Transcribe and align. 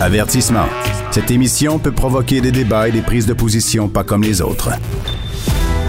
Avertissement. 0.00 0.66
Cette 1.12 1.30
émission 1.30 1.78
peut 1.78 1.92
provoquer 1.92 2.40
des 2.40 2.50
débats 2.50 2.88
et 2.88 2.92
des 2.92 3.00
prises 3.00 3.26
de 3.26 3.32
position 3.32 3.88
pas 3.88 4.02
comme 4.02 4.22
les 4.22 4.42
autres. 4.42 4.70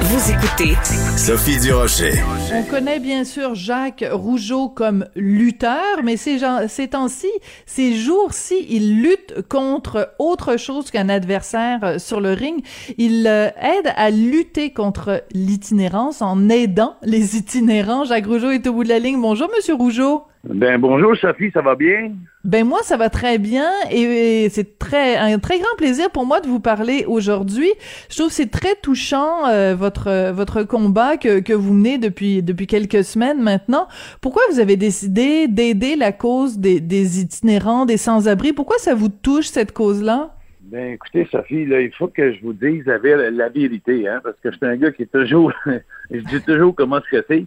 Vous 0.01 0.31
écoutez 0.31 0.75
Sophie 1.17 1.59
Durocher. 1.59 2.13
On 2.53 2.61
connaît 2.63 2.99
bien 2.99 3.23
sûr 3.23 3.55
Jacques 3.55 4.05
Rougeau 4.09 4.69
comme 4.69 5.07
lutteur, 5.15 6.03
mais 6.03 6.15
ces, 6.15 6.37
gens, 6.37 6.67
ces 6.67 6.89
temps-ci, 6.89 7.31
ces 7.65 7.95
jours-ci, 7.95 8.67
il 8.69 9.01
lutte 9.01 9.41
contre 9.49 10.13
autre 10.19 10.57
chose 10.57 10.91
qu'un 10.91 11.09
adversaire 11.09 11.79
euh, 11.83 11.97
sur 11.97 12.21
le 12.21 12.33
ring. 12.33 12.63
Il 12.99 13.25
euh, 13.25 13.49
aide 13.59 13.91
à 13.95 14.11
lutter 14.11 14.71
contre 14.71 15.23
l'itinérance 15.33 16.21
en 16.21 16.49
aidant 16.49 16.95
les 17.01 17.35
itinérants. 17.35 18.05
Jacques 18.05 18.27
Rougeau 18.27 18.51
est 18.51 18.67
au 18.67 18.73
bout 18.73 18.83
de 18.83 18.89
la 18.89 18.99
ligne. 18.99 19.19
Bonjour, 19.19 19.49
Monsieur 19.57 19.73
Rougeau. 19.73 20.25
Ben 20.47 20.79
bonjour 20.79 21.15
Sophie, 21.15 21.49
ça 21.51 21.61
va 21.61 21.73
bien? 21.75 22.11
Ben 22.43 22.67
moi 22.67 22.79
ça 22.83 22.97
va 22.97 23.09
très 23.09 23.39
bien 23.39 23.67
et, 23.89 24.47
c'est 24.49 24.77
très 24.77 25.15
un 25.15 25.39
très 25.39 25.57
grand 25.57 25.75
plaisir 25.75 26.11
pour 26.11 26.27
moi 26.27 26.39
de 26.39 26.47
vous 26.47 26.59
parler 26.59 27.03
aujourd'hui. 27.07 27.71
Je 28.09 28.17
trouve 28.17 28.31
c'est 28.31 28.51
très 28.51 28.75
touchant 28.75 29.47
euh, 29.47 29.75
votre 29.75 30.31
votre 30.31 30.61
combat 30.61 31.17
que, 31.17 31.39
que 31.39 31.53
vous 31.53 31.73
menez 31.73 31.97
depuis 31.97 32.43
depuis 32.43 32.67
quelques 32.67 33.03
semaines 33.03 33.41
maintenant. 33.41 33.87
Pourquoi 34.21 34.43
vous 34.51 34.59
avez 34.59 34.77
décidé 34.77 35.47
d'aider 35.47 35.95
la 35.95 36.11
cause 36.11 36.59
des, 36.59 36.79
des 36.79 37.21
itinérants, 37.21 37.87
des 37.87 37.97
sans-abri? 37.97 38.53
Pourquoi 38.53 38.77
ça 38.77 38.93
vous 38.93 39.09
touche 39.09 39.47
cette 39.47 39.71
cause-là? 39.71 40.34
Ben, 40.75 40.91
écoutez, 40.91 41.25
Sophie, 41.31 41.65
là, 41.65 41.79
il 41.79 41.93
faut 41.93 42.09
que 42.09 42.33
je 42.33 42.41
vous 42.41 42.51
dise 42.51 42.85
la, 42.85 42.97
la 43.31 43.47
vérité, 43.47 44.09
hein, 44.09 44.19
parce 44.21 44.35
que 44.43 44.51
je 44.51 44.57
suis 44.57 44.65
un 44.65 44.75
gars 44.75 44.91
qui 44.91 45.03
est 45.03 45.11
toujours, 45.11 45.53
je 46.11 46.19
dis 46.19 46.41
toujours 46.41 46.75
comment 46.75 46.99
ce 46.99 47.17
que 47.17 47.25
c'est. 47.29 47.45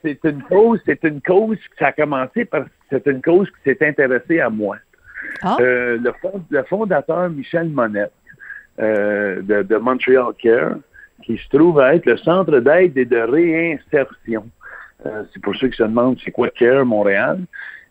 C'est 0.00 0.20
une 0.22 0.44
cause, 0.44 0.78
c'est 0.86 1.02
une 1.02 1.20
cause 1.20 1.58
qui 1.76 1.82
a 1.82 1.90
commencé 1.90 2.44
parce 2.44 2.66
que 2.66 2.70
c'est 2.88 3.06
une 3.08 3.20
cause 3.20 3.48
qui 3.50 3.56
s'est 3.64 3.84
intéressée 3.84 4.38
à 4.38 4.48
moi. 4.48 4.76
Ah. 5.42 5.56
Euh, 5.58 5.98
le, 5.98 6.12
le, 6.50 6.62
fondateur 6.62 7.28
Michel 7.30 7.68
Monette 7.68 8.12
euh, 8.78 9.42
de, 9.42 9.62
de, 9.64 9.76
Montreal 9.78 10.26
Care, 10.38 10.76
qui 11.24 11.38
se 11.38 11.48
trouve 11.48 11.80
à 11.80 11.96
être 11.96 12.06
le 12.06 12.16
centre 12.16 12.60
d'aide 12.60 12.96
et 12.96 13.06
de 13.06 13.18
réinsertion. 13.18 14.48
Euh, 15.04 15.24
c'est 15.32 15.42
pour 15.42 15.56
ceux 15.56 15.66
qui 15.66 15.78
se 15.78 15.82
demandent 15.82 16.16
c'est 16.24 16.30
quoi 16.30 16.48
Care 16.50 16.86
Montréal 16.86 17.40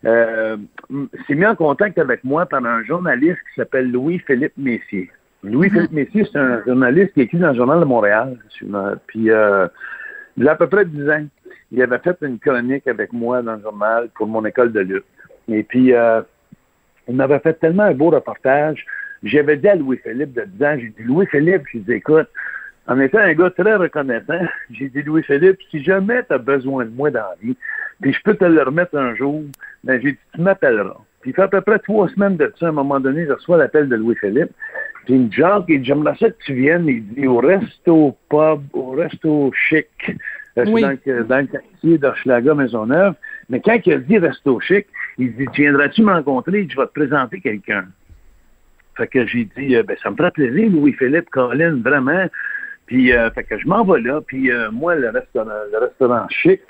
euh, 0.06 0.56
s'est 1.26 1.34
mis 1.34 1.46
en 1.46 1.56
contact 1.56 1.98
avec 1.98 2.22
moi 2.22 2.46
par 2.46 2.64
un 2.64 2.84
journaliste 2.84 3.38
qui 3.48 3.60
s'appelle 3.60 3.90
Louis-Philippe 3.90 4.56
Messier. 4.56 5.10
Louis-Philippe 5.42 5.90
mhm. 5.90 5.96
Messier, 5.96 6.24
c'est 6.30 6.38
un 6.38 6.62
journaliste 6.64 7.12
qui 7.14 7.22
écrit 7.22 7.38
dans 7.38 7.50
le 7.50 7.56
Journal 7.56 7.80
de 7.80 7.84
Montréal. 7.84 8.38
Puis, 9.06 9.30
euh, 9.30 9.66
il 10.36 10.48
a 10.48 10.52
à 10.52 10.56
peu 10.56 10.68
près 10.68 10.84
10 10.84 11.10
ans, 11.10 11.26
il 11.72 11.82
avait 11.82 11.98
fait 11.98 12.16
une 12.22 12.38
chronique 12.38 12.86
avec 12.86 13.12
moi 13.12 13.42
dans 13.42 13.56
le 13.56 13.62
journal 13.62 14.08
pour 14.14 14.26
mon 14.26 14.44
école 14.44 14.72
de 14.72 14.80
lutte. 14.80 15.04
Et 15.48 15.62
puis, 15.62 15.92
euh, 15.92 16.22
il 17.08 17.16
m'avait 17.16 17.38
fait 17.40 17.54
tellement 17.54 17.84
un 17.84 17.94
beau 17.94 18.10
reportage. 18.10 18.84
J'avais 19.22 19.56
dit 19.56 19.68
à 19.68 19.74
Louis-Philippe 19.74 20.34
de 20.34 20.42
10 20.42 20.64
ans, 20.64 20.76
j'ai 20.78 20.88
dit, 20.88 21.02
Louis-Philippe, 21.02 21.62
j'ai 21.72 21.80
dit, 21.80 21.92
écoute, 21.92 22.28
en 22.88 23.00
étant 23.00 23.18
un 23.18 23.34
gars 23.34 23.50
très 23.50 23.74
reconnaissant, 23.74 24.40
j'ai 24.70 24.88
dit, 24.88 25.02
Louis-Philippe, 25.02 25.58
si 25.70 25.82
jamais 25.82 26.22
tu 26.24 26.34
as 26.34 26.38
besoin 26.38 26.84
de 26.84 26.90
moi 26.90 27.10
dans 27.10 27.20
la 27.20 27.36
vie, 27.42 27.56
puis 28.00 28.12
je 28.12 28.22
peux 28.22 28.34
te 28.34 28.44
le 28.44 28.62
remettre 28.62 28.96
un 28.96 29.14
jour, 29.14 29.42
ben 29.84 30.00
j'ai 30.00 30.12
dit, 30.12 30.18
tu 30.34 30.40
m'appelleras. 30.40 31.00
Puis 31.20 31.30
il 31.30 31.34
fait 31.34 31.42
à 31.42 31.48
peu 31.48 31.60
près 31.60 31.78
trois 31.78 32.08
semaines 32.10 32.36
de 32.36 32.52
ça, 32.58 32.66
à 32.66 32.68
un 32.68 32.72
moment 32.72 33.00
donné, 33.00 33.26
je 33.26 33.32
reçois 33.32 33.56
l'appel 33.56 33.88
de 33.88 33.96
Louis-Philippe. 33.96 34.50
Puis 35.04 35.14
il 35.14 35.20
me 35.20 35.28
dit, 35.28 35.36
Jacques, 35.36 35.64
il 35.68 35.80
dit, 35.80 35.86
j'aimerais 35.86 36.16
ça 36.18 36.30
que 36.30 36.36
tu 36.44 36.54
viennes, 36.54 36.86
il 36.86 37.06
dit, 37.06 37.26
au 37.26 37.38
resto 37.38 38.16
pub, 38.28 38.60
au 38.72 38.90
resto 38.90 39.50
chic, 39.52 39.88
euh, 40.58 40.64
oui. 40.68 40.82
dans, 40.82 40.90
le, 40.90 41.24
dans 41.24 41.38
le 41.38 41.46
quartier 41.46 41.98
d'Hochelaga 41.98 42.54
Maisonneuve. 42.54 43.14
Mais 43.48 43.60
quand 43.60 43.78
il 43.84 43.92
a 43.92 43.98
dit 43.98 44.18
resto 44.18 44.60
chic, 44.60 44.86
il 45.18 45.34
dit, 45.34 45.46
viendras-tu 45.54 46.02
me 46.02 46.12
rencontrer? 46.12 46.68
Je 46.68 46.76
vais 46.76 46.86
te 46.86 46.92
présenter 46.92 47.40
quelqu'un. 47.40 47.86
Fait 48.96 49.06
que 49.06 49.26
j'ai 49.26 49.48
dit, 49.56 49.76
euh, 49.76 49.82
ben, 49.82 49.96
ça 50.02 50.10
me 50.10 50.16
ferait 50.16 50.30
plaisir, 50.30 50.70
Louis-Philippe, 50.70 51.30
Colin, 51.30 51.80
vraiment. 51.82 52.26
Puis, 52.86 53.12
euh, 53.12 53.30
fait 53.30 53.44
que 53.44 53.58
je 53.58 53.66
m'en 53.66 53.84
vais 53.84 54.00
là. 54.00 54.20
Puis, 54.20 54.50
euh, 54.50 54.70
moi, 54.70 54.94
le 54.94 55.10
restaurant, 55.10 55.50
le 55.72 55.78
restaurant 55.78 56.26
chic, 56.28 56.60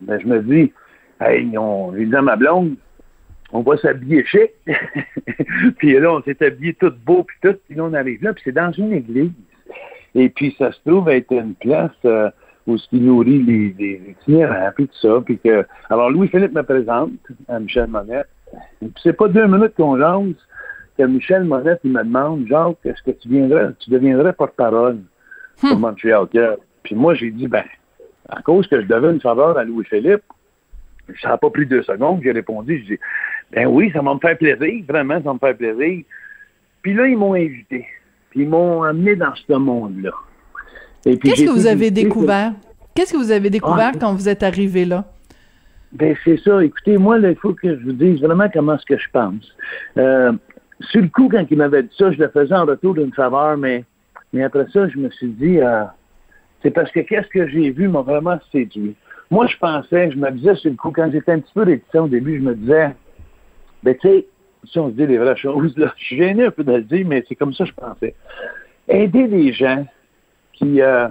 ben, 0.00 0.18
je 0.20 0.26
me 0.26 0.40
dis, 0.40 0.72
hey, 1.20 1.56
on, 1.58 1.94
je 1.94 2.02
dis 2.02 2.16
à 2.16 2.22
ma 2.22 2.36
blonde, 2.36 2.76
on 3.52 3.60
va 3.60 3.76
s'habiller 3.76 4.24
chic. 4.24 4.50
puis 5.78 5.98
là, 5.98 6.12
on 6.12 6.22
s'est 6.22 6.42
habillé 6.42 6.74
tout 6.74 6.92
beau, 7.04 7.24
puis 7.24 7.36
tout. 7.42 7.58
Puis 7.66 7.76
là, 7.76 7.84
on 7.84 7.94
arrive 7.94 8.22
là, 8.22 8.32
puis 8.32 8.42
c'est 8.44 8.52
dans 8.52 8.72
une 8.72 8.92
église. 8.92 9.30
Et 10.14 10.30
puis, 10.30 10.54
ça 10.58 10.72
se 10.72 10.80
trouve 10.86 11.08
être 11.10 11.32
une 11.32 11.54
place 11.54 11.90
euh, 12.06 12.30
où 12.66 12.78
ce 12.78 12.88
qui 12.88 13.00
nourrit 13.00 13.42
les, 13.42 13.74
les 13.78 14.02
itinérants, 14.10 14.70
puis 14.74 14.88
tout 14.88 14.98
ça. 15.00 15.20
Puis 15.24 15.38
que, 15.38 15.66
alors, 15.90 16.10
Louis-Philippe 16.10 16.54
me 16.54 16.62
présente 16.62 17.12
à 17.48 17.60
Michel 17.60 17.88
Monette. 17.88 18.28
Et 18.82 18.86
puis, 18.86 19.00
c'est 19.02 19.12
pas 19.12 19.28
deux 19.28 19.46
minutes 19.46 19.74
qu'on 19.76 19.96
lance 19.96 20.36
que 20.96 21.02
Michel 21.04 21.44
Monette, 21.44 21.80
il 21.84 21.92
me 21.92 22.02
demande, 22.02 22.46
Jacques, 22.48 22.78
est-ce 22.84 23.02
que 23.02 23.16
tu 23.16 23.28
viendrais, 23.28 23.68
tu 23.78 23.90
deviendrais 23.90 24.32
porte-parole? 24.32 24.98
Pour 25.60 25.76
hmm. 25.76 25.80
Montreal 25.80 26.26
Puis 26.82 26.94
moi, 26.94 27.14
j'ai 27.14 27.30
dit, 27.30 27.48
ben, 27.48 27.64
à 28.28 28.42
cause 28.42 28.66
que 28.66 28.80
je 28.80 28.86
devais 28.86 29.10
une 29.10 29.20
faveur 29.20 29.56
à 29.56 29.64
Louis-Philippe, 29.64 30.22
ça 31.20 31.28
n'a 31.28 31.38
pas 31.38 31.50
pris 31.50 31.66
deux 31.66 31.82
secondes, 31.82 32.20
j'ai 32.22 32.32
répondu, 32.32 32.78
j'ai 32.78 32.96
dit, 32.96 33.00
ben 33.50 33.66
oui, 33.66 33.90
ça 33.92 34.02
va 34.02 34.14
me 34.14 34.20
faire 34.20 34.36
plaisir, 34.36 34.84
vraiment, 34.86 35.14
ça 35.14 35.20
va 35.20 35.34
me 35.34 35.38
faire 35.38 35.56
plaisir. 35.56 36.04
Puis 36.82 36.94
là, 36.94 37.06
ils 37.06 37.16
m'ont 37.16 37.34
invité. 37.34 37.86
Puis 38.30 38.42
ils 38.42 38.48
m'ont 38.48 38.82
amené 38.82 39.16
dans 39.16 39.34
ce 39.34 39.54
monde-là. 39.54 40.12
Qu'est-ce 41.04 41.44
que 41.44 41.50
vous 41.50 41.66
avez 41.66 41.90
découvert? 41.90 42.52
Qu'est-ce 42.94 43.12
que 43.12 43.18
vous 43.18 43.30
avez 43.30 43.48
découvert 43.48 43.92
ah, 43.94 43.98
quand 43.98 44.12
vous 44.12 44.28
êtes 44.28 44.42
arrivé 44.42 44.84
là? 44.84 45.04
Ben, 45.92 46.14
c'est 46.24 46.38
ça. 46.40 46.62
Écoutez, 46.62 46.98
moi, 46.98 47.18
il 47.18 47.36
faut 47.36 47.54
que 47.54 47.78
je 47.78 47.84
vous 47.84 47.92
dise 47.92 48.20
vraiment 48.20 48.48
comment 48.52 48.76
ce 48.76 48.84
que 48.84 48.98
je 48.98 49.08
pense. 49.10 49.56
Euh, 49.96 50.32
sur 50.80 51.00
le 51.00 51.08
coup, 51.08 51.28
quand 51.30 51.44
il 51.50 51.56
m'avait 51.56 51.84
dit 51.84 51.94
ça, 51.96 52.12
je 52.12 52.18
le 52.18 52.28
faisais 52.28 52.54
en 52.54 52.66
retour 52.66 52.94
d'une 52.94 53.12
faveur, 53.12 53.56
mais, 53.56 53.84
mais 54.32 54.42
après 54.42 54.66
ça, 54.72 54.88
je 54.88 54.98
me 54.98 55.10
suis 55.10 55.28
dit, 55.28 55.58
euh, 55.58 55.84
c'est 56.62 56.70
parce 56.70 56.90
que 56.90 57.00
qu'est-ce 57.00 57.28
que 57.28 57.48
j'ai 57.48 57.70
vu 57.70 57.88
m'a 57.88 58.02
vraiment 58.02 58.38
séduit. 58.52 58.94
Moi, 59.30 59.46
je 59.46 59.56
pensais, 59.58 60.10
je 60.10 60.16
me 60.16 60.30
disais 60.30 60.54
sur 60.56 60.70
le 60.70 60.76
coup, 60.76 60.90
quand 60.90 61.10
j'étais 61.10 61.32
un 61.32 61.40
petit 61.40 61.52
peu 61.52 61.62
réticent 61.62 61.94
au 61.94 62.08
début, 62.08 62.38
je 62.38 62.42
me 62.42 62.54
disais, 62.54 62.94
ben 63.82 63.94
tu 63.96 64.08
sais, 64.08 64.26
si 64.64 64.78
on 64.78 64.88
se 64.88 64.94
dit 64.94 65.06
les 65.06 65.18
vraies 65.18 65.36
choses, 65.36 65.76
là, 65.76 65.92
je 65.96 66.04
suis 66.04 66.16
gêné 66.16 66.46
un 66.46 66.50
peu 66.50 66.64
de 66.64 66.72
le 66.72 66.82
dire, 66.82 67.06
mais 67.06 67.24
c'est 67.28 67.34
comme 67.34 67.52
ça 67.52 67.64
que 67.64 67.70
je 67.70 67.74
pensais. 67.74 68.14
Aider 68.88 69.26
les 69.26 69.52
gens 69.52 69.86
qui 70.54 70.80
euh, 70.80 71.08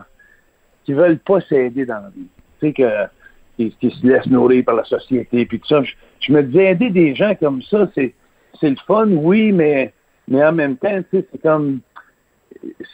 qui 0.87 0.93
veulent 0.93 1.19
pas 1.19 1.41
s'aider 1.41 1.85
dans 1.85 2.01
la 2.01 2.09
vie. 2.09 2.27
Tu 2.59 2.67
sais, 2.67 2.73
que, 2.73 3.69
qui, 3.79 3.91
se 3.91 4.07
laissent 4.07 4.25
nourrir 4.27 4.63
par 4.63 4.75
la 4.75 4.85
société, 4.85 5.45
puis 5.45 5.59
tout 5.59 5.67
ça. 5.67 5.83
Je, 6.21 6.31
me 6.31 6.41
disais, 6.41 6.71
aider 6.71 6.89
des 6.89 7.13
gens 7.13 7.35
comme 7.35 7.61
ça, 7.63 7.89
c'est, 7.93 8.13
c'est 8.59 8.69
le 8.69 8.77
fun, 8.87 9.09
oui, 9.09 9.51
mais, 9.51 9.93
mais 10.29 10.43
en 10.45 10.53
même 10.53 10.77
temps, 10.77 11.03
tu 11.11 11.17
sais, 11.17 11.27
c'est 11.29 11.41
comme 11.41 11.81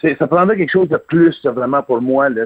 ça 0.02 0.28
prendrait 0.28 0.58
quelque 0.58 0.72
chose 0.72 0.90
de 0.90 0.98
plus 0.98 1.46
vraiment 1.46 1.82
pour 1.82 2.02
moi. 2.02 2.30
Là, 2.30 2.44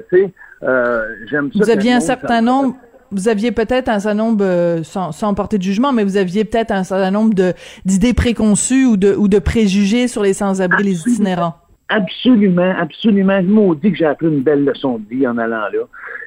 euh, 0.62 1.02
j'aime 1.30 1.50
ça. 1.52 1.58
Vous 1.58 1.70
aviez 1.70 1.92
un 1.92 2.00
certain 2.00 2.40
nombre. 2.40 2.76
Vous 3.10 3.28
aviez 3.28 3.52
peut-être 3.52 3.88
un 3.88 4.00
certain 4.00 4.18
nombre, 4.18 4.44
euh, 4.44 4.82
sans, 4.82 5.12
sans, 5.12 5.32
porter 5.32 5.56
de 5.56 5.62
jugement, 5.62 5.92
mais 5.94 6.04
vous 6.04 6.18
aviez 6.18 6.44
peut-être 6.44 6.72
un 6.72 6.84
certain 6.84 7.10
nombre 7.10 7.32
de, 7.32 7.54
d'idées 7.86 8.12
préconçues 8.12 8.84
ou 8.84 8.98
de, 8.98 9.14
ou 9.14 9.28
de 9.28 9.38
préjugés 9.38 10.08
sur 10.08 10.22
les 10.22 10.34
sans-abri, 10.34 10.84
les 10.84 11.08
itinérants. 11.08 11.54
Absolument, 11.88 12.74
absolument. 12.78 13.40
Je 13.40 13.74
dit 13.76 13.92
que 13.92 13.96
j'ai 13.96 14.04
appris 14.04 14.26
une 14.26 14.42
belle 14.42 14.62
leçon 14.62 14.98
de 14.98 15.08
vie 15.08 15.26
en 15.26 15.38
allant 15.38 15.68
là. 15.72 15.84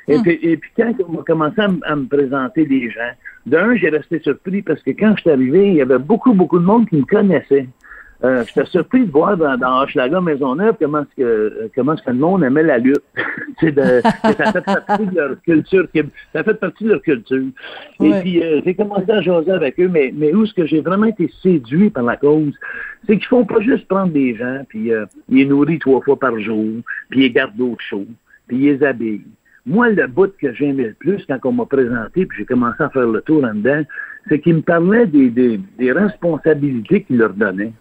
Et, 0.08 0.18
puis, 0.20 0.40
et 0.42 0.58
puis, 0.58 0.72
quand 0.76 0.92
on 1.08 1.20
a 1.20 1.24
commencé 1.24 1.62
à, 1.62 1.96
me 1.96 2.06
présenter 2.06 2.66
des 2.66 2.90
gens, 2.90 3.12
d'un, 3.46 3.76
j'ai 3.76 3.90
resté 3.90 4.20
surpris 4.20 4.64
parce 4.64 4.82
que 4.82 4.92
quand 4.92 5.14
je 5.16 5.22
suis 5.22 5.30
arrivé, 5.30 5.68
il 5.68 5.76
y 5.76 5.82
avait 5.82 6.00
beaucoup, 6.00 6.34
beaucoup 6.34 6.58
de 6.58 6.66
monde 6.66 6.90
qui 6.90 6.98
me 6.98 7.06
connaissait. 7.06 7.68
Euh, 8.24 8.44
J'étais 8.46 8.66
surpris 8.66 9.06
de 9.06 9.12
voir 9.12 9.36
dans, 9.36 9.58
dans 9.58 9.82
Hochelaga 9.82 10.22
Maisonneuve 10.22 10.76
comment 10.80 11.02
est-ce 11.02 11.16
que 11.24 11.72
comment 11.76 11.94
est-ce 11.94 12.04
que 12.04 12.12
le 12.12 12.18
monde 12.18 12.44
aimait 12.44 12.62
la 12.64 12.78
lutte. 12.78 13.02
de, 13.64 14.02
ça 14.04 14.52
fait 14.52 14.62
partie 14.62 15.06
de 15.08 15.16
leur 15.16 15.42
culture. 15.42 15.88
Ça 16.34 16.44
fait 16.44 16.54
partie 16.54 16.84
de 16.84 16.90
leur 16.90 17.02
culture. 17.02 17.48
Et 18.00 18.12
puis 18.22 18.44
euh, 18.44 18.62
j'ai 18.64 18.76
commencé 18.76 19.10
à 19.12 19.22
jaser 19.22 19.52
avec 19.52 19.80
eux, 19.80 19.88
mais, 19.88 20.14
mais 20.16 20.34
où 20.34 20.44
est-ce 20.44 20.54
que 20.54 20.68
j'ai 20.68 20.82
vraiment 20.82 21.08
été 21.08 21.32
séduit 21.42 21.90
par 21.90 22.04
la 22.04 22.16
cause, 22.16 22.54
c'est 23.08 23.18
qu'ils 23.18 23.28
font 23.28 23.46
pas 23.46 23.60
juste 23.60 23.88
prendre 23.88 24.14
des 24.14 24.36
gens, 24.36 24.62
puis 24.70 24.92
euh, 24.92 25.06
ils 25.30 25.38
les 25.38 25.46
nourrissent 25.46 25.80
trois 25.80 26.02
fois 26.02 26.20
par 26.20 26.40
jour, 26.40 26.82
puis 27.10 27.26
ils 27.26 27.34
gardent 27.34 27.56
d'autres 27.56 27.84
choses, 27.84 28.06
puis 28.48 28.58
ils 28.58 28.74
les 28.74 28.84
habillent. 28.84 29.26
Moi, 29.66 29.90
le 29.90 30.08
bout 30.08 30.36
que 30.38 30.54
j'aimais 30.54 30.88
le 30.88 30.94
plus 30.94 31.24
quand 31.28 31.40
on 31.44 31.52
m'a 31.52 31.66
présenté, 31.66 32.26
puis 32.26 32.40
j'ai 32.40 32.46
commencé 32.46 32.82
à 32.82 32.90
faire 32.90 33.08
le 33.08 33.22
tour 33.22 33.44
en 33.44 33.54
dedans, 33.54 33.84
c'est 34.30 34.40
qu'ils 34.40 34.56
me 34.56 34.62
parlaient 34.62 35.08
des, 35.08 35.30
des, 35.30 35.60
des 35.78 35.92
responsabilités 35.92 37.04
qu'ils 37.04 37.18
leur 37.18 37.34
donnaient 37.34 37.74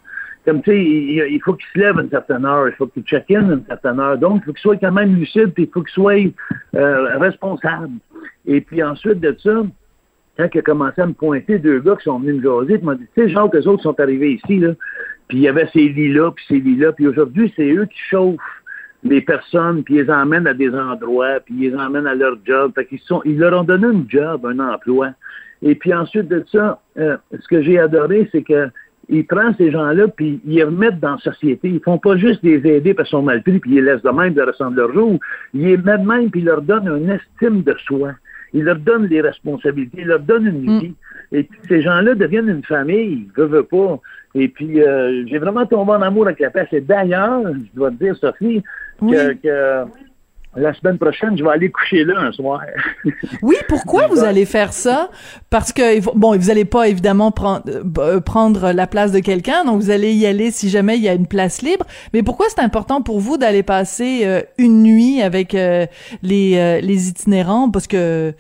comme 0.45 0.63
tu 0.63 0.71
sais, 0.71 0.83
il, 0.83 1.41
faut 1.45 1.55
qu'il 1.55 1.67
se 1.75 1.79
lève 1.79 1.99
à 1.99 2.03
une 2.03 2.11
certaine 2.11 2.45
heure, 2.45 2.69
il 2.69 2.75
faut 2.75 2.87
qu'il 2.87 3.03
check-in 3.03 3.51
à 3.51 3.53
une 3.55 3.65
certaine 3.67 4.01
heure. 4.01 4.17
Donc, 4.17 4.43
il 4.43 4.45
faut 4.47 4.53
qu'il 4.53 4.63
soit 4.63 4.77
quand 4.77 4.93
même 4.93 5.17
lucide, 5.17 5.53
puis 5.53 5.65
il 5.65 5.71
faut 5.71 5.83
qu'il 5.83 5.93
soit 5.93 6.33
euh, 6.77 7.19
responsable. 7.19 7.93
Et 8.47 8.61
puis 8.61 8.83
ensuite 8.83 9.21
de 9.21 9.37
ça, 9.43 9.63
quand 10.37 10.49
il 10.55 10.59
a 10.59 10.63
commencé 10.63 11.01
à 11.03 11.07
me 11.07 11.13
pointer 11.13 11.59
deux 11.59 11.81
gars 11.81 11.97
qui 11.97 12.05
sont 12.05 12.19
venus 12.19 12.37
me 12.37 12.43
jaser, 12.43 12.79
il 12.81 12.85
m'a 12.85 12.95
dit, 12.95 13.07
tu 13.15 13.23
sais, 13.23 13.29
genre, 13.29 13.51
que 13.51 13.59
les 13.59 13.67
autres 13.67 13.83
sont 13.83 13.99
arrivés 14.01 14.33
ici, 14.33 14.59
là, 14.59 14.71
puis 15.29 15.39
il 15.39 15.43
y 15.43 15.49
avait 15.49 15.69
ces 15.73 15.89
lits-là, 15.89 16.33
puis 16.33 16.45
ces 16.49 16.59
lits-là, 16.59 16.93
puis 16.93 17.07
aujourd'hui, 17.07 17.53
c'est 17.55 17.71
eux 17.71 17.85
qui 17.85 17.99
chauffent 18.09 18.41
les 19.05 19.21
personnes, 19.21 19.83
puis 19.85 19.95
ils 19.95 20.03
les 20.03 20.11
emmènent 20.11 20.47
à 20.47 20.55
des 20.55 20.75
endroits, 20.75 21.41
puis 21.45 21.55
ils 21.59 21.71
les 21.71 21.77
emmènent 21.77 22.07
à 22.07 22.15
leur 22.15 22.37
job. 22.45 22.73
Fait 22.75 22.87
qu'ils 22.87 22.99
sont, 23.01 23.23
ils 23.25 23.39
leur 23.39 23.59
ont 23.59 23.65
donné 23.65 23.87
un 23.87 24.05
job, 24.09 24.45
un 24.47 24.59
emploi. 24.59 25.11
Et 25.63 25.75
puis 25.75 25.93
ensuite 25.93 26.29
de 26.29 26.45
ça, 26.51 26.81
euh, 26.99 27.17
ce 27.33 27.47
que 27.49 27.63
j'ai 27.63 27.79
adoré, 27.79 28.29
c'est 28.33 28.43
que 28.43 28.69
il 29.11 29.27
prend 29.27 29.53
ces 29.59 29.71
gens-là, 29.73 30.09
puis 30.09 30.41
ils 30.47 30.55
les 30.55 30.65
remettent 30.65 31.01
dans 31.01 31.13
la 31.13 31.19
société. 31.19 31.69
Ils 31.69 31.81
font 31.81 31.99
pas 31.99 32.17
juste 32.17 32.41
les 32.43 32.65
aider 32.67 32.95
parce 32.95 33.09
qu'ils 33.09 33.19
sont 33.19 33.23
mal 33.23 33.43
pris, 33.43 33.59
puis 33.59 33.73
ils 33.73 33.75
les 33.77 33.93
laissent 33.93 34.03
de 34.03 34.11
même 34.11 34.35
de 34.35 34.43
ressemble 34.43 34.77
leur 34.77 34.93
jour. 34.93 35.19
Ils 35.53 35.63
les 35.63 35.77
mettent 35.77 36.05
même, 36.05 36.31
puis 36.31 36.41
ils 36.41 36.47
leur 36.47 36.63
donnent 36.63 36.89
une 36.89 37.11
estime 37.11 37.63
de 37.63 37.75
soi. 37.85 38.13
Ils 38.53 38.65
leur 38.65 38.77
donnent 38.77 39.09
des 39.09 39.21
responsabilités, 39.21 40.03
ils 40.03 40.07
leur 40.07 40.21
donnent 40.21 40.47
une 40.47 40.77
mm. 40.77 40.81
vie. 40.81 40.95
Et 41.33 41.43
puis 41.43 41.61
ces 41.69 41.83
gens-là 41.83 42.15
deviennent 42.15 42.49
une 42.49 42.65
famille, 42.65 43.29
ne 43.37 43.45
veulent 43.45 43.65
pas. 43.65 44.01
Et 44.35 44.49
puis 44.49 44.81
euh, 44.81 45.25
j'ai 45.27 45.39
vraiment 45.39 45.67
tombé 45.67 45.93
en 45.93 46.03
amour 46.03 46.27
avec 46.27 46.39
la 46.41 46.51
pêche. 46.51 46.73
Et 46.73 46.81
d'ailleurs, 46.81 47.43
je 47.53 47.77
dois 47.77 47.91
te 47.91 47.97
dire, 47.97 48.17
Sophie, 48.17 48.63
que 49.01 49.85
la 50.57 50.75
semaine 50.75 50.99
prochaine, 50.99 51.39
je 51.39 51.45
vais 51.45 51.51
aller 51.51 51.71
coucher 51.71 52.05
là 52.05 52.15
un 52.19 52.33
soir. 52.33 52.63
oui, 53.43 53.57
pourquoi 53.69 54.09
vous 54.09 54.25
allez 54.25 54.45
faire 54.45 54.73
ça? 54.73 55.11
Parce 55.49 55.73
que, 55.73 56.01
bon, 56.17 56.37
vous 56.37 56.51
allez 56.51 56.65
pas 56.65 56.89
évidemment 56.89 57.31
prendre, 57.31 57.63
euh, 57.99 58.21
prendre 58.21 58.73
la 58.73 58.87
place 58.89 59.13
de 59.13 59.21
quelqu'un, 59.21 59.65
donc 59.65 59.81
vous 59.81 59.91
allez 59.91 60.13
y 60.13 60.27
aller 60.27 60.51
si 60.51 60.69
jamais 60.69 60.97
il 60.97 61.03
y 61.03 61.09
a 61.09 61.15
une 61.15 61.29
place 61.29 61.63
libre. 61.63 61.87
Mais 62.13 62.25
pourquoi 62.25 62.47
c'est 62.49 62.61
important 62.61 63.01
pour 63.01 63.21
vous 63.21 63.37
d'aller 63.37 63.63
passer 63.63 64.23
euh, 64.25 64.41
une 64.59 64.83
nuit 64.83 65.23
avec 65.23 65.55
euh, 65.55 65.87
les, 66.23 66.81
les 66.83 67.09
itinérants? 67.09 67.71
Parce 67.71 67.87
que 67.87 68.35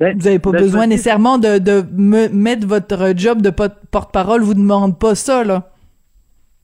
ben, 0.00 0.18
vous 0.18 0.24
n'avez 0.24 0.38
pas 0.38 0.50
ben, 0.50 0.60
besoin 0.60 0.86
nécessairement 0.86 1.38
de, 1.38 1.56
de 1.58 1.84
mettre 1.96 2.66
votre 2.66 3.14
job 3.16 3.40
de 3.40 3.50
porte-parole, 3.50 4.42
vous 4.42 4.54
ne 4.54 4.60
demande 4.60 4.98
pas 4.98 5.14
ça, 5.14 5.42
là. 5.42 5.70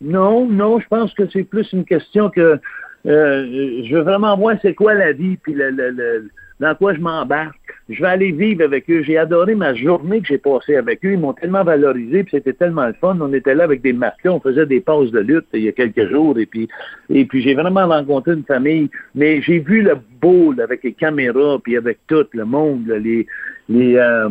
Non, 0.02 0.46
non, 0.46 0.80
je 0.80 0.86
pense 0.88 1.12
que 1.12 1.28
c'est 1.30 1.44
plus 1.44 1.70
une 1.72 1.84
question 1.84 2.30
que 2.30 2.58
euh, 3.06 3.82
je 3.84 3.94
veux 3.94 4.02
vraiment 4.02 4.36
voir 4.36 4.56
c'est 4.62 4.74
quoi 4.74 4.94
la 4.94 5.12
vie, 5.12 5.36
puis 5.36 5.54
le, 5.54 5.70
le, 5.70 6.30
dans 6.60 6.74
quoi 6.74 6.94
je 6.94 7.00
m'embarque. 7.00 7.56
Je 7.88 8.00
vais 8.00 8.08
aller 8.08 8.32
vivre 8.32 8.62
avec 8.62 8.88
eux. 8.90 9.02
J'ai 9.02 9.16
adoré 9.16 9.54
ma 9.54 9.74
journée 9.74 10.20
que 10.20 10.28
j'ai 10.28 10.38
passée 10.38 10.76
avec 10.76 11.04
eux. 11.04 11.12
Ils 11.12 11.18
m'ont 11.18 11.32
tellement 11.32 11.64
valorisé, 11.64 12.22
puis 12.22 12.32
c'était 12.32 12.52
tellement 12.52 12.86
le 12.86 12.92
fun. 12.92 13.18
On 13.20 13.32
était 13.32 13.54
là 13.54 13.64
avec 13.64 13.80
des 13.82 13.94
marqueurs, 13.94 14.36
on 14.36 14.40
faisait 14.40 14.66
des 14.66 14.80
pauses 14.80 15.10
de 15.10 15.20
lutte 15.20 15.46
il 15.54 15.62
y 15.62 15.68
a 15.68 15.72
quelques 15.72 16.08
jours, 16.08 16.38
et 16.38 16.46
puis 16.46 16.68
et 17.08 17.24
puis 17.24 17.42
j'ai 17.42 17.54
vraiment 17.54 17.88
rencontré 17.88 18.34
une 18.34 18.44
famille. 18.44 18.90
Mais 19.14 19.40
j'ai 19.42 19.58
vu 19.58 19.82
le 19.82 19.96
beau 20.20 20.54
avec 20.62 20.84
les 20.84 20.92
caméras, 20.92 21.58
puis 21.64 21.76
avec 21.76 21.98
tout 22.06 22.26
le 22.32 22.44
monde, 22.44 22.86
les 22.86 23.26
les 23.68 23.96
euh, 23.96 24.28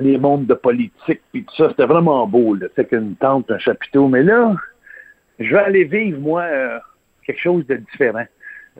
les 0.00 0.18
mondes 0.18 0.46
de 0.46 0.54
politique, 0.54 1.22
puis 1.32 1.44
tout 1.44 1.54
ça. 1.56 1.68
C'était 1.70 1.86
vraiment 1.86 2.26
beau. 2.26 2.56
C'est 2.74 2.88
qu'une 2.88 3.14
tente, 3.14 3.50
un 3.50 3.58
chapiteau. 3.58 4.08
Mais 4.08 4.24
là, 4.24 4.56
je 5.38 5.50
vais 5.50 5.60
aller 5.60 5.84
vivre 5.84 6.20
moi. 6.20 6.42
Euh, 6.42 6.78
quelque 7.24 7.40
chose 7.40 7.66
de 7.66 7.76
différent. 7.76 8.26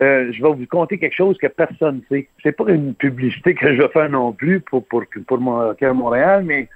Euh, 0.02 0.32
je 0.32 0.42
vais 0.42 0.52
vous 0.52 0.66
conter 0.66 0.98
quelque 0.98 1.14
chose 1.14 1.38
que 1.38 1.46
personne 1.46 2.02
ne 2.10 2.16
sait. 2.16 2.28
C'est 2.42 2.56
pas 2.56 2.64
une 2.68 2.94
publicité 2.94 3.54
que 3.54 3.74
je 3.74 3.80
vais 3.80 3.88
faire 3.88 4.10
non 4.10 4.32
plus 4.32 4.60
pour, 4.60 4.84
pour, 4.86 5.04
pour 5.26 5.38
mon 5.38 5.72
cœur 5.74 5.94
Montréal, 5.94 6.42
mais 6.44 6.68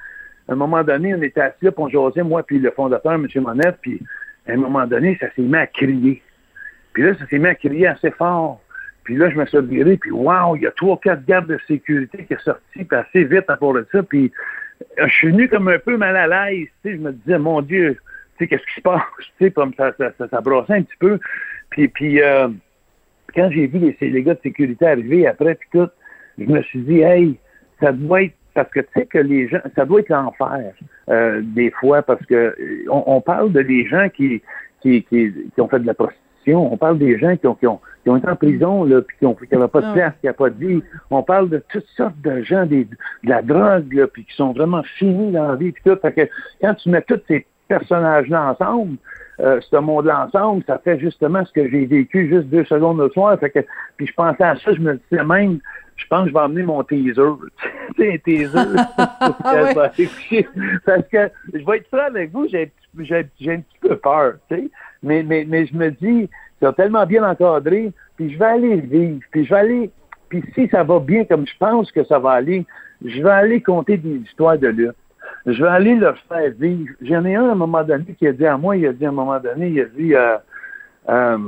à 0.48 0.52
un 0.52 0.56
moment 0.56 0.84
donné, 0.84 1.14
on 1.14 1.22
était 1.22 1.40
assis 1.40 1.64
là, 1.64 1.72
pour 1.72 1.90
jaser, 1.90 2.22
moi 2.22 2.42
puis 2.42 2.58
le 2.58 2.70
fondateur, 2.70 3.12
M. 3.12 3.26
Monette, 3.36 3.78
puis 3.82 4.00
à 4.46 4.52
un 4.52 4.56
moment 4.56 4.86
donné, 4.86 5.16
ça 5.20 5.26
s'est 5.34 5.42
mis 5.42 5.56
à 5.56 5.66
crier. 5.66 6.22
Puis 6.92 7.02
là, 7.02 7.14
ça 7.14 7.26
s'est 7.26 7.38
mis 7.38 7.48
à 7.48 7.54
crier 7.54 7.88
assez 7.88 8.10
fort. 8.12 8.60
Puis 9.04 9.16
là, 9.16 9.30
je 9.30 9.36
me 9.36 9.46
suis 9.46 9.60
viré, 9.62 9.96
puis 9.96 10.10
waouh, 10.10 10.56
il 10.56 10.62
y 10.62 10.66
a 10.66 10.70
trois, 10.70 10.98
quatre 11.00 11.24
gardes 11.24 11.46
de 11.46 11.58
sécurité 11.66 12.24
qui 12.24 12.34
sont 12.34 12.52
sortis, 12.52 12.84
puis 12.84 12.98
assez 12.98 13.24
vite 13.24 13.48
à 13.48 13.56
part 13.56 13.72
de 13.72 13.86
ça, 13.90 14.02
puis 14.02 14.30
euh, 14.98 15.06
je 15.08 15.12
suis 15.12 15.28
venu 15.28 15.48
comme 15.48 15.68
un 15.68 15.78
peu 15.78 15.96
mal 15.96 16.16
à 16.16 16.26
l'aise, 16.26 16.68
tu 16.82 16.90
sais, 16.90 16.96
je 16.96 17.00
me 17.00 17.12
disais, 17.12 17.38
mon 17.38 17.62
Dieu, 17.62 17.96
tu 18.36 18.44
sais, 18.44 18.48
qu'est-ce 18.48 18.66
qui 18.66 18.74
se 18.74 18.80
passe, 18.82 19.00
tu 19.38 19.44
sais, 19.44 19.50
comme 19.50 19.72
ça, 19.74 19.92
ça, 19.96 20.12
ça, 20.18 20.28
ça 20.28 20.38
un 20.46 20.82
petit 20.82 20.96
peu. 20.98 21.18
Puis, 21.70 21.88
puis 21.88 22.22
euh, 22.22 22.48
quand 23.34 23.50
j'ai 23.50 23.66
vu 23.66 23.78
les, 23.78 23.96
les, 24.00 24.22
gars 24.22 24.34
de 24.34 24.40
sécurité 24.42 24.86
arriver 24.86 25.26
après, 25.26 25.54
puis 25.54 25.68
tout, 25.72 25.88
je 26.38 26.44
me 26.44 26.62
suis 26.62 26.80
dit, 26.80 27.00
hey, 27.00 27.38
ça 27.80 27.92
doit 27.92 28.22
être 28.22 28.34
parce 28.58 28.70
que 28.70 28.80
tu 28.80 28.88
sais 28.96 29.06
que 29.06 29.18
les 29.18 29.46
gens, 29.46 29.60
ça 29.76 29.84
doit 29.84 30.00
être 30.00 30.08
l'enfer 30.08 30.72
euh, 31.08 31.40
des 31.44 31.70
fois, 31.70 32.02
parce 32.02 32.24
que 32.26 32.34
euh, 32.34 32.84
on, 32.90 33.20
parle 33.20 33.52
de 33.52 33.62
des 33.62 33.86
gens 33.86 34.08
qui, 34.08 34.42
qui, 34.80 35.04
qui, 35.04 35.32
ont 35.58 35.68
fait 35.68 35.78
de 35.78 35.86
la 35.86 35.94
prostitution, 35.94 36.72
on 36.72 36.76
parle 36.76 36.98
des 36.98 37.20
gens 37.20 37.36
qui 37.36 37.46
ont, 37.46 37.54
qui 37.54 37.68
ont, 37.68 37.78
qui 38.02 38.10
ont 38.10 38.16
été 38.16 38.28
en 38.28 38.34
prison, 38.34 38.82
là, 38.82 39.00
puis 39.02 39.16
qui 39.18 39.26
ont 39.26 39.34
qui 39.34 39.46
n'avaient 39.52 39.68
pas 39.68 39.80
de 39.80 39.86
ah 39.86 39.92
place, 39.92 40.12
qui 40.20 40.26
n'avaient 40.26 40.36
pas 40.36 40.50
de 40.50 40.66
vie. 40.66 40.82
On 41.10 41.22
parle 41.22 41.50
de 41.50 41.62
toutes 41.68 41.86
sortes 41.96 42.20
de 42.20 42.42
gens, 42.42 42.66
des, 42.66 42.84
de 42.84 42.96
la 43.28 43.42
drogue, 43.42 43.92
là, 43.92 44.08
puis 44.08 44.24
qui 44.24 44.34
sont 44.34 44.52
vraiment 44.52 44.82
finis 44.98 45.30
dans 45.30 45.46
la 45.46 45.54
vie, 45.54 45.70
puis 45.70 45.82
tout. 45.84 45.96
Fait 46.02 46.12
que 46.12 46.28
quand 46.60 46.74
tu 46.74 46.88
mets 46.88 47.02
tous 47.02 47.20
ces 47.28 47.46
personnages-là 47.68 48.56
ensemble, 48.58 48.96
euh, 49.40 49.60
ce 49.60 49.76
monde-là 49.76 50.26
ensemble, 50.26 50.64
ça 50.66 50.78
fait 50.78 50.98
justement 50.98 51.44
ce 51.44 51.52
que 51.52 51.68
j'ai 51.68 51.86
vécu 51.86 52.28
juste 52.28 52.48
deux 52.48 52.64
secondes 52.64 52.98
le 52.98 53.08
soir. 53.10 53.38
Fait 53.38 53.50
que, 53.50 53.60
puis 53.96 54.06
je 54.06 54.12
pensais 54.12 54.42
à 54.42 54.56
ça, 54.56 54.72
je 54.72 54.80
me 54.80 54.94
disais 55.10 55.24
même, 55.24 55.60
je 55.96 56.06
pense 56.08 56.24
que 56.24 56.28
je 56.30 56.34
vais 56.34 56.40
emmener 56.40 56.62
mon 56.64 56.82
teaser. 56.82 57.14
tu 57.96 58.02
sais, 58.02 58.14
un 58.14 58.18
teaser. 58.18 58.58
Parce 60.84 61.08
que 61.08 61.30
je 61.54 61.64
vais 61.64 61.76
être 61.76 61.88
franc 61.88 62.06
avec 62.06 62.32
vous, 62.32 62.48
j'ai, 62.48 62.72
j'ai, 63.00 63.18
un 63.18 63.60
petit 63.60 63.78
peu 63.80 63.96
peur, 63.96 64.34
tu 64.48 64.56
sais. 64.56 64.70
Mais, 65.02 65.22
mais, 65.22 65.44
mais 65.46 65.66
je 65.66 65.76
me 65.76 65.90
dis, 65.90 66.28
c'est 66.60 66.74
tellement 66.74 67.06
bien 67.06 67.22
encadré, 67.28 67.92
puis 68.16 68.32
je 68.32 68.38
vais 68.38 68.44
aller 68.44 68.76
vivre, 68.80 69.20
puis 69.30 69.44
je 69.44 69.50
vais 69.50 69.60
aller, 69.60 69.90
puis 70.28 70.42
si 70.54 70.68
ça 70.68 70.82
va 70.82 70.98
bien 70.98 71.24
comme 71.24 71.46
je 71.46 71.56
pense 71.58 71.92
que 71.92 72.02
ça 72.04 72.18
va 72.18 72.32
aller, 72.32 72.66
je 73.04 73.22
vais 73.22 73.30
aller 73.30 73.62
compter 73.62 73.96
des 73.96 74.16
histoires 74.16 74.58
de 74.58 74.66
lutte 74.66 74.96
je 75.52 75.62
vais 75.62 75.68
aller 75.68 75.94
leur 75.94 76.16
faire 76.28 76.50
vivre. 76.58 76.94
J'en 77.00 77.24
ai 77.24 77.34
un 77.34 77.48
à 77.48 77.52
un 77.52 77.54
moment 77.54 77.82
donné 77.82 78.14
qui 78.18 78.26
a 78.26 78.32
dit 78.32 78.46
à 78.46 78.56
moi, 78.56 78.76
il 78.76 78.86
a 78.86 78.92
dit 78.92 79.06
à 79.06 79.08
un 79.08 79.12
moment 79.12 79.38
donné, 79.40 79.68
il 79.68 79.80
a 79.80 79.84
dit, 79.86 80.14
euh, 80.14 80.36
euh, 81.08 81.38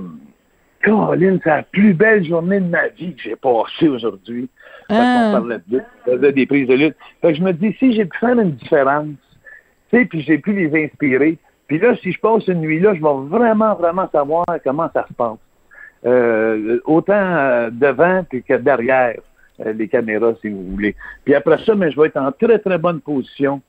Caroline, 0.82 1.38
c'est 1.44 1.50
la 1.50 1.62
plus 1.62 1.92
belle 1.92 2.24
journée 2.24 2.60
de 2.60 2.68
ma 2.68 2.88
vie 2.88 3.14
que 3.14 3.22
j'ai 3.22 3.36
passée 3.36 3.88
aujourd'hui. 3.88 4.48
Ah. 4.88 5.28
On 5.28 5.32
parlait 5.32 5.58
de 5.66 5.82
lutte, 6.06 6.34
des 6.34 6.46
prises 6.46 6.68
de 6.68 6.74
lutte. 6.74 6.96
Fait 7.20 7.32
que 7.32 7.38
je 7.38 7.42
me 7.42 7.52
dis, 7.52 7.76
si 7.78 7.92
j'ai 7.92 8.06
pu 8.06 8.18
faire 8.18 8.38
une 8.38 8.52
différence, 8.52 9.06
tu 9.90 9.98
sais, 9.98 10.04
puis 10.06 10.22
j'ai 10.22 10.38
pu 10.38 10.52
les 10.52 10.84
inspirer, 10.84 11.36
puis 11.66 11.78
là, 11.78 11.94
si 11.96 12.12
je 12.12 12.20
passe 12.20 12.46
une 12.48 12.60
nuit 12.60 12.80
là, 12.80 12.94
je 12.94 13.00
vais 13.00 13.28
vraiment, 13.28 13.74
vraiment 13.74 14.08
savoir 14.10 14.46
comment 14.64 14.88
ça 14.94 15.06
se 15.08 15.14
passe. 15.14 15.38
Euh, 16.06 16.80
autant 16.86 17.12
euh, 17.12 17.70
devant 17.70 18.24
que 18.24 18.56
derrière 18.56 19.16
les 19.58 19.88
caméras, 19.88 20.32
si 20.40 20.48
vous 20.48 20.64
voulez. 20.70 20.96
Puis 21.24 21.34
après 21.34 21.58
ça, 21.66 21.74
mais 21.74 21.90
je 21.90 22.00
vais 22.00 22.06
être 22.06 22.16
en 22.16 22.32
très, 22.32 22.58
très 22.58 22.78
bonne 22.78 23.00
position 23.02 23.60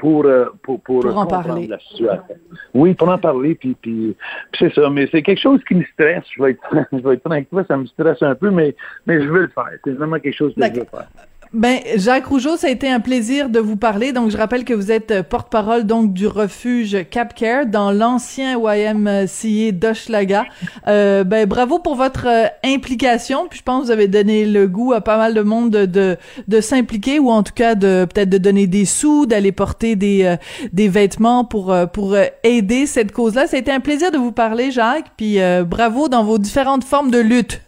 pour, 0.00 0.24
euh, 0.24 0.46
pour, 0.62 0.80
pour, 0.80 1.04
en 1.14 1.26
parler. 1.26 1.66
la 1.66 1.78
situation. 1.78 2.34
Oui, 2.72 2.94
pour 2.94 3.10
en 3.10 3.18
parler, 3.18 3.54
puis, 3.54 3.76
puis, 3.82 4.16
c'est 4.58 4.72
ça. 4.74 4.88
Mais 4.88 5.06
c'est 5.12 5.22
quelque 5.22 5.42
chose 5.42 5.60
qui 5.68 5.74
me 5.74 5.84
stresse. 5.92 6.24
Je 6.34 6.42
vais 6.42 6.52
être, 6.52 6.62
je 6.92 7.06
vais 7.06 7.14
être 7.14 7.22
tranquille, 7.22 7.64
ça 7.68 7.76
me 7.76 7.84
stresse 7.84 8.22
un 8.22 8.34
peu, 8.34 8.50
mais, 8.50 8.74
mais 9.06 9.20
je 9.20 9.28
veux 9.28 9.42
le 9.42 9.48
faire. 9.48 9.68
C'est 9.84 9.92
vraiment 9.92 10.18
quelque 10.18 10.36
chose 10.36 10.54
que 10.54 10.64
je 10.64 10.80
veux 10.80 10.86
faire. 10.86 11.08
Ben, 11.52 11.80
Jacques 11.96 12.26
Rougeau, 12.26 12.56
ça 12.56 12.68
a 12.68 12.70
été 12.70 12.88
un 12.88 13.00
plaisir 13.00 13.48
de 13.48 13.58
vous 13.58 13.74
parler. 13.74 14.12
Donc, 14.12 14.30
je 14.30 14.36
rappelle 14.36 14.64
que 14.64 14.72
vous 14.72 14.92
êtes 14.92 15.22
porte-parole 15.22 15.82
donc 15.82 16.12
du 16.12 16.28
refuge 16.28 16.96
Cap 17.10 17.34
Care 17.34 17.66
dans 17.66 17.90
l'ancien 17.90 18.56
YMCA 18.56 19.72
d'Hochelaga. 19.72 20.44
Euh, 20.86 21.24
ben, 21.24 21.48
bravo 21.48 21.80
pour 21.80 21.96
votre 21.96 22.28
euh, 22.28 22.46
implication. 22.62 23.48
Puis, 23.48 23.58
je 23.58 23.64
pense 23.64 23.80
que 23.80 23.86
vous 23.86 23.90
avez 23.90 24.06
donné 24.06 24.46
le 24.46 24.68
goût 24.68 24.92
à 24.92 25.00
pas 25.00 25.16
mal 25.16 25.34
de 25.34 25.42
monde 25.42 25.70
de, 25.70 25.86
de, 25.86 26.16
de 26.46 26.60
s'impliquer 26.60 27.18
ou 27.18 27.30
en 27.30 27.42
tout 27.42 27.52
cas 27.52 27.74
de 27.74 28.06
peut-être 28.08 28.30
de 28.30 28.38
donner 28.38 28.68
des 28.68 28.84
sous, 28.84 29.26
d'aller 29.26 29.50
porter 29.50 29.96
des, 29.96 30.22
euh, 30.22 30.36
des 30.72 30.88
vêtements 30.88 31.44
pour, 31.44 31.72
euh, 31.72 31.86
pour 31.86 32.16
aider 32.44 32.86
cette 32.86 33.10
cause-là. 33.10 33.48
Ça 33.48 33.56
a 33.56 33.58
été 33.58 33.72
un 33.72 33.80
plaisir 33.80 34.12
de 34.12 34.18
vous 34.18 34.30
parler, 34.30 34.70
Jacques. 34.70 35.10
Puis, 35.16 35.38
bravo 35.66 36.08
dans 36.08 36.22
vos 36.22 36.38
différentes 36.38 36.84
formes 36.84 37.10
de 37.10 37.18
lutte. 37.18 37.60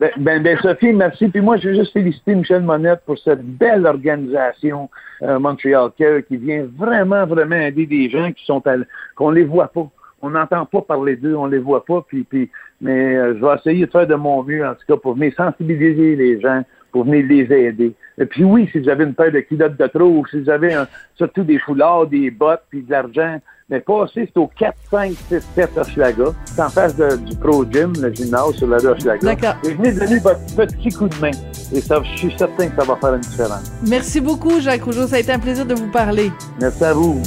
Ben, 0.00 0.10
ben, 0.16 0.42
ben, 0.42 0.58
Sophie, 0.58 0.92
merci. 0.92 1.28
Puis 1.28 1.40
moi, 1.40 1.56
je 1.56 1.68
veux 1.68 1.74
juste 1.74 1.92
féliciter 1.92 2.34
Michel 2.34 2.64
pour 3.04 3.18
cette 3.18 3.42
belle 3.42 3.86
organisation 3.86 4.88
euh, 5.22 5.38
Montreal 5.38 5.90
Care 5.98 6.24
qui 6.26 6.36
vient 6.36 6.66
vraiment, 6.76 7.26
vraiment 7.26 7.56
aider 7.56 7.86
des 7.86 8.08
gens 8.10 8.30
qui 8.32 8.44
sont 8.44 8.64
à, 8.66 8.76
qu'on 9.16 9.30
les 9.30 9.44
voit 9.44 9.68
pas. 9.68 9.88
On 10.20 10.30
n'entend 10.30 10.64
pas 10.66 10.82
parler 10.82 11.16
d'eux, 11.16 11.34
on 11.34 11.46
les 11.46 11.58
voit 11.58 11.84
pas, 11.84 12.04
puis, 12.06 12.22
puis 12.22 12.48
mais 12.80 13.16
euh, 13.16 13.34
je 13.36 13.44
vais 13.44 13.54
essayer 13.56 13.86
de 13.86 13.90
faire 13.90 14.06
de 14.06 14.14
mon 14.14 14.42
mieux, 14.42 14.64
en 14.66 14.74
tout 14.74 14.86
cas, 14.86 14.96
pour 14.96 15.14
venir 15.14 15.32
sensibiliser 15.36 16.16
les 16.16 16.40
gens, 16.40 16.62
pour 16.92 17.04
venir 17.04 17.26
les 17.26 17.52
aider. 17.52 17.94
Et 18.18 18.26
puis 18.26 18.44
oui, 18.44 18.68
si 18.72 18.80
vous 18.80 18.88
avez 18.88 19.04
une 19.04 19.14
paire 19.14 19.32
de 19.32 19.40
culottes 19.40 19.78
de 19.78 19.86
trop, 19.86 20.04
ou 20.04 20.26
si 20.26 20.40
vous 20.40 20.50
avez 20.50 20.76
surtout 21.16 21.44
des 21.44 21.58
foulards, 21.58 22.06
des 22.06 22.30
bottes, 22.30 22.62
puis 22.68 22.82
de 22.82 22.90
l'argent, 22.90 23.38
mais 23.70 23.80
passez, 23.80 24.28
c'est 24.32 24.36
au 24.36 24.50
4, 24.58 24.74
5, 24.90 25.12
6, 25.28 25.40
7 25.54 25.78
Hochelaga. 25.78 26.24
C'est 26.44 26.60
en 26.60 26.68
face 26.68 26.94
du 26.96 27.36
Pro 27.36 27.64
Gym, 27.64 27.92
le 28.02 28.12
gymnase 28.12 28.52
sur 28.56 28.66
la 28.66 28.76
rue 28.76 28.88
Hochelaga. 28.88 29.34
D'accord. 29.34 29.54
Et 29.64 29.72
venez 29.72 29.92
donner 29.92 30.18
votre 30.18 30.56
petit 30.56 30.90
coup 30.90 31.08
de 31.08 31.16
main. 31.16 31.30
Et 31.74 31.80
ça, 31.80 32.02
je 32.02 32.18
suis 32.18 32.34
certain 32.36 32.68
que 32.68 32.76
ça 32.76 32.84
va 32.86 32.96
faire 32.96 33.14
une 33.14 33.20
différence. 33.20 33.72
Merci 33.88 34.20
beaucoup, 34.20 34.60
Jacques 34.60 34.82
Rougeau. 34.82 35.06
Ça 35.06 35.16
a 35.16 35.18
été 35.20 35.32
un 35.32 35.38
plaisir 35.38 35.64
de 35.64 35.74
vous 35.74 35.90
parler. 35.90 36.30
Merci 36.60 36.84
à 36.84 36.92
vous. 36.92 37.22